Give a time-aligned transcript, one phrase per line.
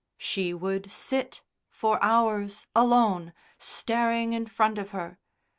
[0.17, 5.19] She would sit for hours alone, staring in front of her.